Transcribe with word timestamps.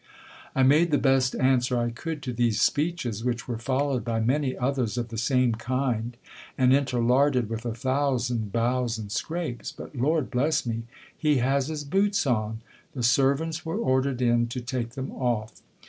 I 0.55 0.63
made 0.63 0.89
the 0.89 0.97
best 0.97 1.35
answer 1.35 1.77
I 1.77 1.91
could 1.91 2.23
to 2.23 2.33
these 2.33 2.59
speeches, 2.59 3.23
which 3.23 3.47
were 3.47 3.59
followed 3.59 4.03
by 4.03 4.19
many 4.19 4.57
others 4.57 4.97
of 4.97 5.09
the 5.09 5.17
same 5.19 5.53
kind, 5.53 6.17
and 6.57 6.73
interlarded 6.73 7.49
with 7.51 7.67
a 7.67 7.75
thousand 7.75 8.51
bows 8.51 8.97
and 8.97 9.11
scrapes. 9.11 9.71
But 9.71 9.95
Lord 9.95 10.31
bless 10.31 10.65
me, 10.65 10.85
he 11.15 11.37
has 11.37 11.67
his 11.67 11.83
boots 11.83 12.25
on! 12.25 12.63
The 12.95 13.03
servants 13.03 13.63
were 13.63 13.77
ordered 13.77 14.23
in, 14.23 14.47
to 14.47 14.59
take 14.59 14.93
them 14.93 15.11
off. 15.11 15.61